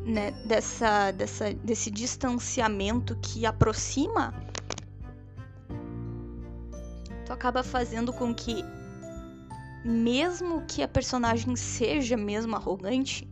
Né? 0.04 0.32
Dessa, 0.44 1.11
dessa, 1.12 1.52
desse 1.54 1.90
distanciamento 1.90 3.16
que 3.16 3.47
aproxima, 3.47 4.35
tu 7.25 7.32
acaba 7.32 7.62
fazendo 7.62 8.12
com 8.12 8.35
que, 8.35 8.64
mesmo 9.85 10.62
que 10.66 10.82
a 10.82 10.88
personagem 10.88 11.54
seja 11.56 12.16
mesmo 12.16 12.56
arrogante, 12.56 13.28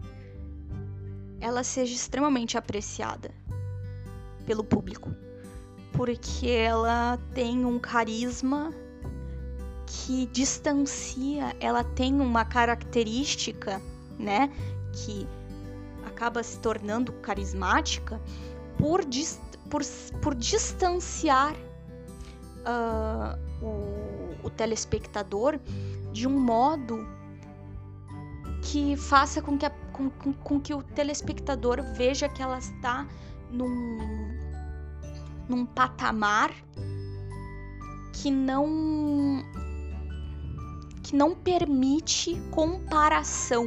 ela 1.41 1.65
seja 1.65 1.95
extremamente 1.95 2.57
apreciada 2.57 3.31
pelo 4.47 4.63
público, 4.63 5.15
porque 5.93 6.49
ela 6.49 7.19
tem 7.35 7.65
um 7.65 7.79
carisma 7.79 8.73
que 9.87 10.27
distancia, 10.27 11.57
ela 11.59 11.83
tem 11.83 12.21
uma 12.21 12.45
característica, 12.45 13.81
né, 14.19 14.51
que 14.93 15.27
acaba 16.21 16.43
se 16.43 16.59
tornando 16.59 17.15
carismática 17.15 18.21
por, 18.77 19.01
por, 19.71 19.81
por 20.21 20.35
distanciar 20.35 21.55
uh, 22.61 23.65
o, 23.65 24.47
o 24.47 24.51
telespectador 24.51 25.59
de 26.13 26.29
um 26.29 26.39
modo 26.39 27.09
que 28.61 28.99
faça 28.99 29.41
com 29.41 29.57
que, 29.57 29.65
a, 29.65 29.71
com, 29.71 30.11
com, 30.11 30.33
com 30.35 30.61
que 30.61 30.75
o 30.75 30.83
telespectador 30.83 31.83
veja 31.95 32.29
que 32.29 32.43
ela 32.43 32.59
está 32.59 33.09
num, 33.51 33.99
num 35.49 35.65
patamar 35.65 36.55
que 38.13 38.31
não 38.31 39.43
que 41.03 41.17
não 41.17 41.35
permite 41.35 42.39
comparação, 42.51 43.67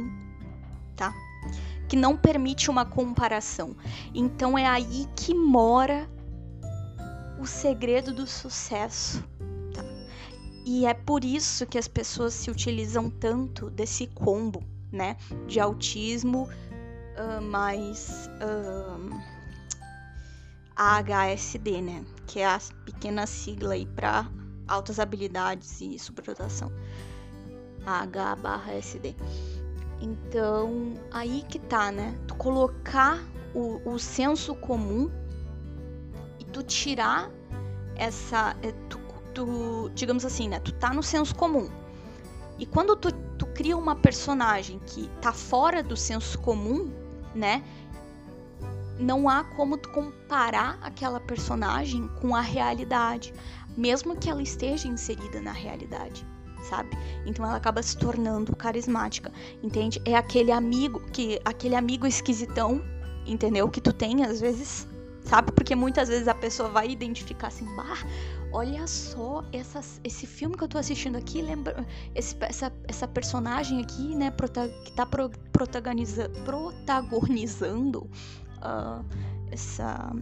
tá? 0.96 1.12
Que 1.94 2.00
não 2.00 2.16
permite 2.16 2.68
uma 2.68 2.84
comparação. 2.84 3.76
Então 4.12 4.58
é 4.58 4.66
aí 4.66 5.06
que 5.14 5.32
mora 5.32 6.10
o 7.38 7.46
segredo 7.46 8.12
do 8.12 8.26
sucesso. 8.26 9.22
Tá? 9.72 9.84
E 10.66 10.86
é 10.86 10.92
por 10.92 11.24
isso 11.24 11.64
que 11.64 11.78
as 11.78 11.86
pessoas 11.86 12.34
se 12.34 12.50
utilizam 12.50 13.08
tanto 13.08 13.70
desse 13.70 14.08
combo 14.08 14.60
né? 14.94 15.16
De 15.46 15.60
autismo, 15.60 16.48
uh, 16.48 17.42
mais 17.42 18.30
uh, 18.40 19.20
AHSD, 20.76 21.82
né? 21.82 22.04
Que 22.26 22.40
é 22.40 22.46
a 22.46 22.58
pequena 22.84 23.26
sigla 23.26 23.74
aí 23.74 23.84
para 23.84 24.30
altas 24.66 24.98
habilidades 24.98 25.80
e 25.80 25.98
superdotação. 25.98 26.72
H/SD. 27.86 29.14
Então, 30.00 30.94
aí 31.10 31.44
que 31.48 31.58
tá, 31.58 31.90
né? 31.90 32.18
Tu 32.26 32.34
colocar 32.34 33.22
o, 33.54 33.80
o 33.88 33.98
senso 33.98 34.54
comum 34.54 35.10
e 36.38 36.44
tu 36.44 36.62
tirar 36.62 37.30
essa. 37.96 38.56
É, 38.62 38.72
tu, 38.88 38.98
tu, 39.32 39.90
digamos 39.94 40.24
assim, 40.24 40.48
né? 40.48 40.60
Tu 40.60 40.72
tá 40.72 40.92
no 40.92 41.02
senso 41.02 41.34
comum. 41.34 41.68
E 42.58 42.66
quando 42.66 42.94
tu 42.96 43.10
tu 43.38 43.46
cria 43.46 43.76
uma 43.76 43.96
personagem 43.96 44.80
que 44.86 45.08
tá 45.20 45.32
fora 45.32 45.82
do 45.82 45.96
senso 45.96 46.38
comum, 46.38 46.90
né? 47.34 47.62
Não 48.98 49.28
há 49.28 49.42
como 49.42 49.76
tu 49.76 49.90
comparar 49.90 50.78
aquela 50.80 51.18
personagem 51.18 52.08
com 52.20 52.34
a 52.34 52.40
realidade, 52.40 53.34
mesmo 53.76 54.16
que 54.16 54.30
ela 54.30 54.42
esteja 54.42 54.86
inserida 54.86 55.40
na 55.40 55.50
realidade, 55.50 56.24
sabe? 56.68 56.90
Então 57.26 57.44
ela 57.44 57.56
acaba 57.56 57.82
se 57.82 57.96
tornando 57.96 58.54
carismática, 58.56 59.32
entende? 59.62 60.00
É 60.04 60.14
aquele 60.14 60.50
amigo 60.50 61.00
que 61.12 61.40
aquele 61.44 61.74
amigo 61.74 62.06
esquisitão, 62.06 62.82
entendeu? 63.26 63.68
Que 63.68 63.80
tu 63.80 63.92
tem 63.92 64.24
às 64.24 64.40
vezes, 64.40 64.88
sabe? 65.22 65.52
Porque 65.52 65.74
muitas 65.74 66.08
vezes 66.08 66.28
a 66.28 66.34
pessoa 66.34 66.68
vai 66.68 66.88
identificar 66.88 67.48
assim, 67.48 67.64
bah, 67.76 67.98
olha 68.52 68.86
só 68.86 69.44
esse 70.02 70.26
filme 70.26 70.56
que 70.56 70.64
eu 70.64 70.68
tô 70.68 70.78
assistindo 70.78 71.16
aqui, 71.16 71.42
lembra 71.42 71.86
esse, 72.14 72.36
essa, 72.40 72.72
essa 72.88 73.06
personagem 73.08 73.80
aqui, 73.80 74.14
né, 74.14 74.30
prota, 74.30 74.68
que 74.84 74.92
tá 74.92 75.04
pro, 75.04 75.30
protagoniza, 75.52 76.28
protagonizando 76.44 78.08
uh, 78.58 79.04
essa, 79.50 80.14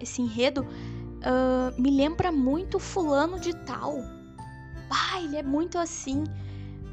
esse 0.00 0.20
enredo, 0.20 0.62
uh, 0.62 1.80
me 1.80 1.90
lembra 1.90 2.30
muito 2.32 2.78
fulano 2.78 3.38
de 3.38 3.54
tal. 3.64 4.21
Ah, 4.94 5.22
ele 5.22 5.38
é 5.38 5.42
muito 5.42 5.78
assim, 5.78 6.24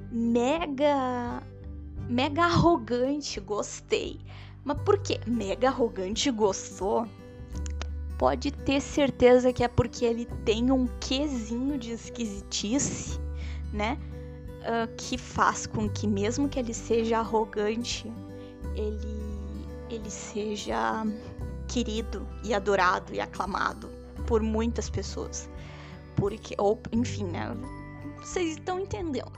mega, 0.10 1.44
mega 2.08 2.44
arrogante, 2.44 3.42
gostei. 3.42 4.22
Mas 4.64 4.82
por 4.84 5.00
que 5.00 5.20
mega 5.30 5.68
arrogante 5.68 6.32
gostou? 6.32 7.06
Pode 8.18 8.52
ter 8.52 8.80
certeza 8.80 9.52
que 9.52 9.66
é 9.66 9.68
porque 9.68 10.06
ele 10.06 10.26
tem 10.46 10.72
um 10.72 10.88
quesinho 11.02 11.78
de 11.78 11.92
esquisitice, 11.92 13.20
né? 13.74 13.98
Uh, 14.60 14.96
que 14.96 15.18
faz 15.18 15.68
com 15.68 15.90
que, 15.90 16.08
mesmo 16.08 16.48
que 16.48 16.58
ele 16.58 16.74
seja 16.74 17.20
arrogante, 17.20 18.10
ele, 18.76 19.60
ele 19.90 20.10
seja 20.10 21.06
querido 21.68 22.26
e 22.46 22.54
adorado 22.54 23.14
e 23.14 23.20
aclamado 23.20 23.90
por 24.26 24.42
muitas 24.42 24.90
pessoas. 24.90 25.50
Porque, 26.16 26.56
ou, 26.58 26.80
enfim, 26.94 27.26
né? 27.26 27.56
Vocês 28.22 28.52
estão 28.52 28.80
entendendo 28.80 29.32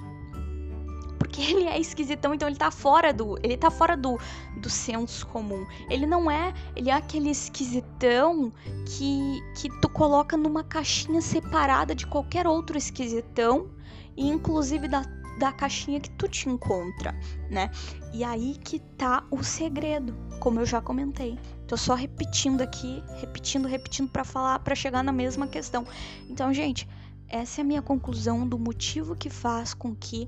porque 1.32 1.42
ele 1.54 1.66
é 1.66 1.80
esquisitão, 1.80 2.34
então 2.34 2.48
ele 2.48 2.58
tá 2.58 2.72
fora 2.72 3.14
do, 3.14 3.38
ele 3.44 3.56
tá 3.56 3.72
fora 3.72 3.96
do, 3.96 4.20
do 4.58 4.70
senso 4.70 5.26
comum. 5.28 5.66
Ele 5.90 6.06
não 6.06 6.30
é, 6.30 6.54
ele 6.76 6.90
é 6.90 6.94
aquele 6.94 7.30
esquisitão 7.30 8.52
que 8.86 9.40
que 9.56 9.70
tu 9.82 9.88
coloca 9.88 10.36
numa 10.36 10.64
caixinha 10.64 11.22
separada 11.22 11.96
de 11.96 12.06
qualquer 12.06 12.46
outro 12.48 12.78
esquisitão, 12.78 13.70
e 14.18 14.28
inclusive 14.28 14.88
da 14.88 15.04
da 15.40 15.52
caixinha 15.52 16.00
que 16.00 16.10
tu 16.12 16.28
te 16.28 16.50
encontra, 16.50 17.16
né? 17.50 17.72
E 18.14 18.24
aí 18.24 18.58
que 18.64 18.80
tá 18.80 19.24
o 19.32 19.42
segredo, 19.42 20.14
como 20.40 20.60
eu 20.60 20.66
já 20.66 20.82
comentei. 20.82 21.40
Tô 21.66 21.78
só 21.78 21.96
repetindo 21.96 22.62
aqui, 22.62 23.02
repetindo, 23.16 23.68
repetindo 23.68 24.10
para 24.10 24.26
falar, 24.26 24.60
para 24.60 24.76
chegar 24.76 25.04
na 25.04 25.12
mesma 25.12 25.48
questão. 25.48 25.88
Então, 26.30 26.54
gente, 26.54 26.88
essa 27.32 27.62
é 27.62 27.64
a 27.64 27.66
minha 27.66 27.82
conclusão 27.82 28.46
do 28.46 28.60
motivo 28.60 29.16
que 29.16 29.30
faz 29.30 29.74
com 29.74 29.96
que 29.96 30.28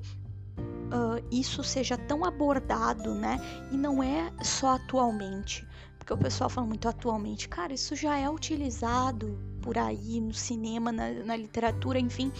uh, 0.57 1.23
isso 1.29 1.61
seja 1.63 1.97
tão 1.97 2.23
abordado, 2.23 3.13
né? 3.13 3.39
E 3.71 3.77
não 3.77 4.01
é 4.01 4.31
só 4.41 4.75
atualmente. 4.75 5.67
Porque 5.99 6.13
o 6.13 6.17
pessoal 6.17 6.49
fala 6.49 6.65
muito 6.65 6.87
atualmente, 6.87 7.47
cara, 7.47 7.73
isso 7.73 7.95
já 7.95 8.17
é 8.17 8.29
utilizado 8.29 9.37
por 9.61 9.77
aí 9.77 10.19
no 10.19 10.33
cinema, 10.33 10.91
na, 10.91 11.09
na 11.11 11.35
literatura, 11.35 11.99
enfim, 11.99 12.31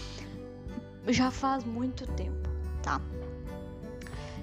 já 1.08 1.30
faz 1.30 1.64
muito 1.64 2.06
tempo, 2.08 2.48
tá? 2.82 3.00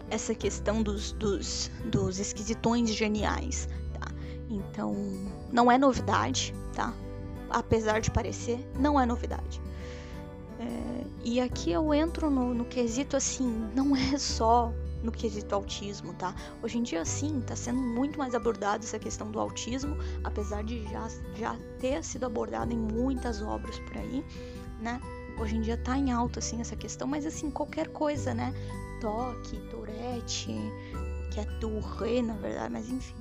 Essa 0.09 0.33
questão 0.33 0.81
dos, 0.81 1.11
dos, 1.13 1.69
dos 1.85 2.19
esquisitões 2.19 2.89
geniais, 2.93 3.69
tá? 3.93 4.07
Então, 4.49 4.95
não 5.51 5.71
é 5.71 5.77
novidade, 5.77 6.53
tá? 6.73 6.91
Apesar 7.49 8.01
de 8.01 8.09
parecer, 8.09 8.59
não 8.79 8.99
é 8.99 9.05
novidade. 9.05 9.61
É, 10.61 11.03
e 11.23 11.41
aqui 11.41 11.71
eu 11.71 11.91
entro 11.91 12.29
no, 12.29 12.53
no 12.53 12.65
quesito 12.65 13.17
assim, 13.17 13.49
não 13.73 13.95
é 13.97 14.17
só 14.17 14.71
no 15.03 15.11
quesito 15.11 15.55
autismo, 15.55 16.13
tá? 16.13 16.35
Hoje 16.61 16.77
em 16.77 16.83
dia, 16.83 17.03
sim, 17.03 17.41
tá 17.41 17.55
sendo 17.55 17.79
muito 17.79 18.19
mais 18.19 18.35
abordada 18.35 18.83
essa 18.83 18.99
questão 18.99 19.31
do 19.31 19.39
autismo, 19.39 19.97
apesar 20.23 20.63
de 20.63 20.83
já, 20.83 21.07
já 21.35 21.57
ter 21.79 22.03
sido 22.03 22.25
abordada 22.27 22.71
em 22.71 22.77
muitas 22.77 23.41
obras 23.41 23.79
por 23.79 23.97
aí, 23.97 24.23
né? 24.79 25.01
Hoje 25.39 25.55
em 25.55 25.61
dia 25.61 25.77
tá 25.77 25.97
em 25.97 26.11
alta, 26.11 26.37
assim, 26.37 26.61
essa 26.61 26.75
questão, 26.75 27.07
mas 27.07 27.25
assim, 27.25 27.49
qualquer 27.49 27.87
coisa, 27.87 28.33
né? 28.33 28.53
Toque, 28.99 29.57
Tourette, 29.71 30.55
que 31.31 31.39
é 31.39 31.45
Touré, 31.59 32.21
na 32.21 32.35
verdade, 32.35 32.71
mas 32.71 32.87
enfim. 32.87 33.15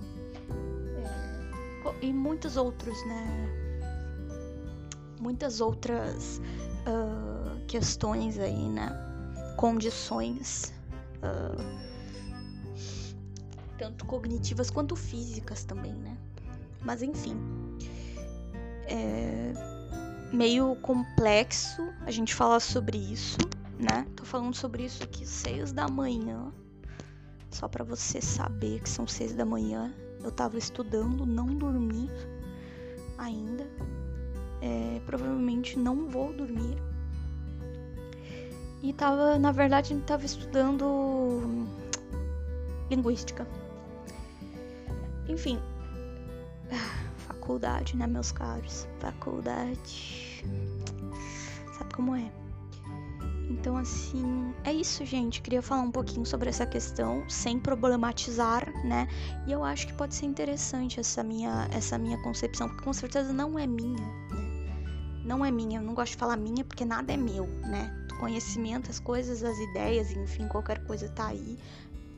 É, 0.98 2.04
e 2.04 2.12
muitos 2.12 2.58
outros, 2.58 3.02
né? 3.06 3.56
Muitas 5.18 5.62
outras 5.62 6.42
uh, 6.86 7.29
questões 7.70 8.36
aí, 8.36 8.68
né? 8.68 8.90
Condições 9.56 10.72
uh, 11.22 11.64
tanto 13.78 14.04
cognitivas 14.06 14.70
quanto 14.72 14.96
físicas 14.96 15.62
também, 15.62 15.92
né? 15.92 16.16
Mas 16.82 17.00
enfim, 17.00 17.36
é 18.86 19.52
meio 20.32 20.74
complexo 20.76 21.80
a 22.06 22.10
gente 22.10 22.34
falar 22.34 22.58
sobre 22.58 22.98
isso, 22.98 23.38
né? 23.78 24.04
Tô 24.16 24.24
falando 24.24 24.56
sobre 24.56 24.84
isso 24.84 25.04
aqui 25.04 25.24
seis 25.24 25.70
da 25.70 25.86
manhã, 25.86 26.52
só 27.52 27.68
para 27.68 27.84
você 27.84 28.20
saber 28.20 28.80
que 28.80 28.88
são 28.88 29.06
seis 29.06 29.32
da 29.32 29.44
manhã. 29.44 29.94
Eu 30.24 30.32
tava 30.32 30.58
estudando, 30.58 31.24
não 31.24 31.46
dormi 31.46 32.10
ainda 33.16 33.64
é, 34.60 35.00
provavelmente 35.06 35.78
não 35.78 36.08
vou 36.08 36.32
dormir. 36.32 36.76
E 38.82 38.92
tava, 38.92 39.38
na 39.38 39.52
verdade, 39.52 39.94
tava 40.06 40.24
estudando 40.24 41.66
linguística. 42.90 43.46
Enfim, 45.28 45.60
faculdade, 47.28 47.96
né, 47.96 48.06
meus 48.06 48.32
caros? 48.32 48.88
Faculdade. 48.98 50.44
Sabe 51.76 51.94
como 51.94 52.16
é? 52.16 52.30
Então, 53.50 53.76
assim, 53.76 54.54
é 54.64 54.72
isso, 54.72 55.04
gente. 55.04 55.42
Queria 55.42 55.60
falar 55.60 55.82
um 55.82 55.90
pouquinho 55.90 56.24
sobre 56.24 56.48
essa 56.48 56.64
questão, 56.64 57.28
sem 57.28 57.58
problematizar, 57.58 58.64
né? 58.84 59.08
E 59.46 59.52
eu 59.52 59.64
acho 59.64 59.88
que 59.88 59.92
pode 59.92 60.14
ser 60.14 60.26
interessante 60.26 61.00
essa 61.00 61.22
minha, 61.22 61.68
essa 61.72 61.98
minha 61.98 62.16
concepção, 62.22 62.68
porque 62.68 62.84
com 62.84 62.92
certeza 62.92 63.32
não 63.32 63.58
é 63.58 63.66
minha, 63.66 63.98
né? 63.98 64.40
não 65.24 65.44
é 65.44 65.50
minha, 65.50 65.78
eu 65.78 65.82
não 65.82 65.94
gosto 65.94 66.12
de 66.12 66.18
falar 66.18 66.36
minha 66.36 66.64
porque 66.64 66.84
nada 66.84 67.12
é 67.12 67.16
meu, 67.16 67.46
né? 67.46 67.99
Conhecimento, 68.20 68.90
as 68.90 69.00
coisas, 69.00 69.42
as 69.42 69.58
ideias, 69.58 70.12
enfim, 70.12 70.46
qualquer 70.46 70.84
coisa 70.84 71.08
tá 71.08 71.28
aí. 71.28 71.58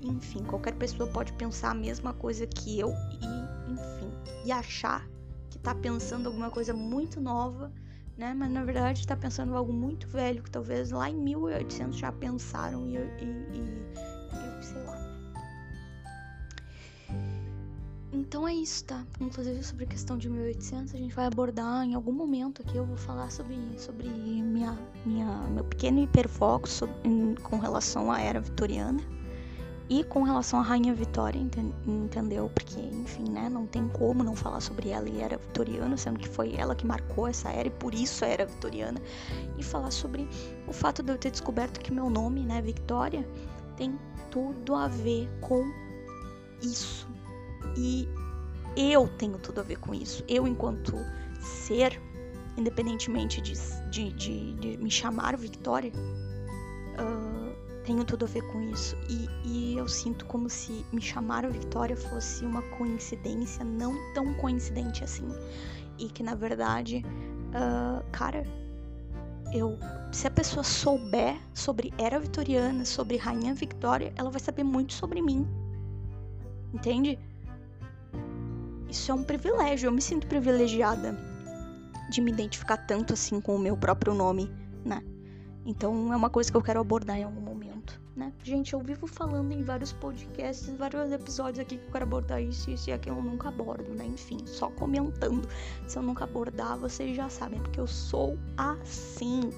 Enfim, 0.03 0.43
qualquer 0.43 0.75
pessoa 0.75 1.09
pode 1.09 1.33
pensar 1.35 1.71
a 1.71 1.75
mesma 1.75 2.13
coisa 2.13 2.45
que 2.45 2.79
eu 2.79 2.91
e, 2.91 3.73
enfim, 3.73 4.13
e 4.45 4.51
achar 4.51 5.09
que 5.49 5.61
tá 5.61 5.73
pensando 5.73 6.27
alguma 6.27 6.51
coisa 6.51 6.75
muito 6.75 7.21
nova, 7.21 7.73
né? 8.17 8.35
Mas 8.35 8.51
na 8.51 8.65
verdade 8.65 9.07
tá 9.07 9.17
pensando 9.17 9.57
algo 9.57 9.73
muito 9.73 10.09
velho 10.09 10.43
que 10.43 10.51
talvez 10.51 10.91
lá 10.91 11.09
em 11.09 11.15
1800 11.15 11.97
já 11.97 12.11
pensaram 12.11 12.89
e, 12.89 12.97
e, 12.97 12.99
e 12.99 14.57
eu 14.57 14.63
sei 14.63 14.83
lá. 14.83 15.02
Então 18.13 18.47
é 18.47 18.53
isso, 18.53 18.85
tá? 18.85 19.03
Inclusive 19.19 19.65
sobre 19.65 19.85
a 19.85 19.87
questão 19.87 20.19
de 20.19 20.29
1800 20.29 20.95
a 20.95 20.99
gente 20.99 21.15
vai 21.15 21.25
abordar 21.25 21.83
em 21.83 21.95
algum 21.95 22.13
momento 22.13 22.61
aqui. 22.61 22.77
Eu 22.77 22.85
vou 22.85 22.97
falar 22.97 23.31
sobre, 23.31 23.57
sobre 23.79 24.07
minha, 24.07 24.79
minha, 25.07 25.27
meu 25.49 25.65
pequeno 25.65 26.01
hiperfoco 26.01 26.69
sobre, 26.69 26.95
em, 27.05 27.35
com 27.37 27.59
relação 27.59 28.13
à 28.13 28.21
era 28.21 28.39
vitoriana 28.39 29.01
e 29.89 30.05
com 30.05 30.23
relação 30.23 30.61
à 30.61 30.63
Rainha 30.63 30.95
Vitória, 30.95 31.39
entendeu? 31.87 32.51
Porque, 32.55 32.81
enfim, 32.81 33.31
né? 33.31 33.49
Não 33.49 33.67
tem 33.67 33.89
como 33.89 34.23
não 34.23 34.37
falar 34.37 34.61
sobre 34.61 34.91
ela 34.91 35.09
e 35.09 35.21
era 35.21 35.39
vitoriana, 35.39 35.97
sendo 35.97 36.19
que 36.19 36.29
foi 36.29 36.55
ela 36.55 36.75
que 36.75 36.87
marcou 36.87 37.27
essa 37.27 37.51
era 37.51 37.69
e 37.69 37.71
por 37.71 37.95
isso 37.95 38.25
a 38.27 38.29
era 38.29 38.45
vitoriana. 38.45 39.01
E 39.59 39.63
falar 39.63 39.91
sobre 39.91 40.29
o 40.67 40.73
fato 40.73 41.03
de 41.03 41.13
eu 41.13 41.19
ter 41.19 41.31
descoberto 41.31 41.81
que 41.81 41.93
meu 41.93 42.11
nome, 42.11 42.41
né, 42.41 42.61
Victoria, 42.61 43.27
tem 43.77 43.99
tudo 44.31 44.75
a 44.75 44.87
ver 44.87 45.29
com 45.41 45.63
isso 46.63 47.12
e 47.77 48.09
eu 48.77 49.09
tenho 49.09 49.39
tudo 49.39 49.61
a 49.61 49.63
ver 49.63 49.79
com 49.79 49.95
isso. 49.95 50.25
Eu, 50.29 50.47
enquanto 50.47 50.97
ser, 51.41 52.01
independentemente 52.57 53.41
de, 53.41 53.55
de, 53.91 54.13
de, 54.13 54.55
de 54.55 54.77
me 54.79 54.91
chamar 54.91 55.37
Victoria, 55.37 55.93
uh, 55.93 57.83
tenho 57.85 58.05
tudo 58.05 58.25
a 58.25 58.29
ver 58.29 58.43
com 58.51 58.61
isso. 58.63 58.97
E, 59.09 59.29
e, 59.45 59.77
eu 59.77 59.89
sinto 59.89 60.25
como 60.27 60.49
se 60.49 60.85
me 60.93 61.01
chamar 61.01 61.49
Victoria 61.51 61.97
fosse 61.97 62.45
uma 62.45 62.63
coincidência 62.63 63.65
não 63.65 63.95
tão 64.15 64.33
coincidente 64.35 65.05
assim. 65.05 65.29
E 65.99 66.09
que 66.09 66.23
na 66.23 66.35
verdade, 66.35 67.05
uh, 67.49 68.03
cara, 68.11 68.45
eu. 69.53 69.79
Se 70.11 70.27
a 70.27 70.31
pessoa 70.31 70.63
souber 70.63 71.39
sobre 71.55 71.93
era 71.99 72.19
vitoriana, 72.19 72.85
sobre 72.85 73.17
rainha 73.17 73.55
Victoria, 73.55 74.13
ela 74.17 74.31
vai 74.31 74.41
saber 74.41 74.63
muito 74.63 74.93
sobre 74.93 75.21
mim. 75.21 75.47
Entende? 76.73 77.19
Isso 78.93 79.11
é 79.11 79.15
um 79.15 79.25
privilégio, 79.25 79.87
eu 79.87 79.93
me 79.93 80.03
sinto 80.03 80.27
privilegiada 80.27 81.17
de 82.11 82.21
me 82.21 82.31
identificar 82.31 82.77
tanto 82.77 83.15
assim 83.15 83.41
com 83.41 83.57
o 83.57 83.59
meu 83.59 83.75
próprio 83.75 84.13
nome, 84.13 84.53
né? 84.85 85.03
Então 85.65 86.13
é 86.13 86.17
uma 86.17 86.29
coisa 86.29 86.51
que 86.51 86.57
eu 86.59 86.61
quero 86.61 86.79
abordar 86.79 87.17
em 87.17 87.25
algum 87.25 87.41
momento. 87.41 87.99
né? 88.15 88.31
Gente, 88.43 88.75
eu 88.75 88.81
vivo 88.81 89.07
falando 89.07 89.51
em 89.51 89.63
vários 89.63 89.95
podcasts, 89.95 90.69
vários 90.77 91.11
episódios 91.11 91.61
aqui 91.61 91.79
que 91.79 91.87
eu 91.87 91.91
quero 91.91 92.05
abordar 92.05 92.43
isso, 92.43 92.71
isso 92.71 92.91
e 92.91 92.93
aquilo, 92.93 93.17
eu 93.17 93.23
nunca 93.23 93.49
abordo, 93.49 93.95
né? 93.95 94.05
Enfim, 94.05 94.37
só 94.45 94.69
comentando. 94.69 95.49
Se 95.89 95.97
eu 95.97 96.03
nunca 96.03 96.25
abordar, 96.25 96.77
vocês 96.77 97.17
já 97.17 97.31
sabem, 97.31 97.61
porque 97.61 97.81
eu 97.81 97.87
sou 97.87 98.39
assim. 98.59 99.49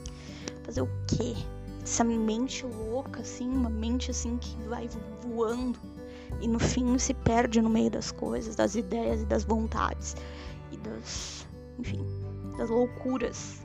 Fazer 0.63 0.83
o 0.83 0.89
quê? 1.09 1.35
Essa 1.83 2.05
mente 2.05 2.65
louca, 2.65 3.21
assim, 3.21 3.49
uma 3.49 3.69
mente 3.69 4.13
assim 4.13 4.37
que 4.37 4.57
vai 4.69 4.89
voando 5.23 5.94
e 6.41 6.49
no 6.49 6.59
fim 6.59 6.99
se 6.99 7.15
perde 7.15 7.61
no 7.61 7.71
meio 7.71 7.91
das 7.91 8.11
coisas, 8.13 8.57
das 8.57 8.75
ideias 8.75 9.23
e 9.23 9.27
das 9.27 9.45
vontades 9.45 10.17
e 10.71 10.77
das, 10.79 11.47
enfim, 11.79 12.05
das 12.57 12.71
loucuras. 12.71 13.63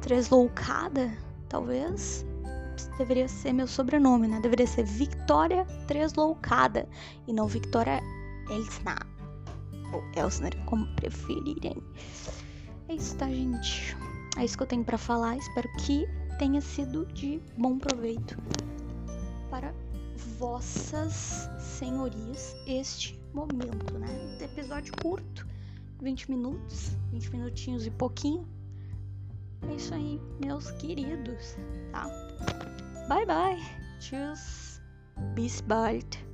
Três 0.00 0.30
loucada, 0.30 1.12
talvez 1.48 2.26
deveria 2.98 3.28
ser 3.28 3.52
meu 3.52 3.66
sobrenome, 3.66 4.28
né? 4.28 4.40
Deveria 4.40 4.66
ser 4.66 4.84
Victoria 4.84 5.64
Tresloucada 5.86 6.88
e 7.26 7.32
não 7.32 7.46
Victoria 7.46 8.00
Elsner. 8.50 8.98
Ou 9.92 10.02
Elsner, 10.16 10.56
como 10.64 10.86
preferirem. 10.96 11.82
É 12.88 12.94
isso, 12.94 13.16
tá, 13.16 13.28
gente? 13.28 13.96
É 14.36 14.44
isso 14.44 14.56
que 14.56 14.62
eu 14.62 14.66
tenho 14.66 14.84
para 14.84 14.98
falar. 14.98 15.36
Espero 15.36 15.68
que 15.78 16.06
tenha 16.38 16.60
sido 16.60 17.06
de 17.06 17.40
bom 17.56 17.78
proveito 17.78 18.36
para 19.50 19.72
vossas 20.38 21.48
senhorias 21.58 22.56
este 22.66 23.20
momento, 23.32 23.98
né? 23.98 24.38
Episódio 24.40 24.92
curto, 25.02 25.46
20 26.00 26.30
minutos, 26.30 26.96
20 27.10 27.30
minutinhos 27.30 27.86
e 27.86 27.90
pouquinho. 27.90 28.46
É 29.68 29.74
isso 29.74 29.94
aí, 29.94 30.20
meus 30.44 30.70
queridos, 30.72 31.56
tá? 31.92 32.06
Bye 33.08 33.26
bye. 33.26 33.62
Tschüss. 34.00 34.80
Bis 35.34 35.60
bald. 35.60 36.31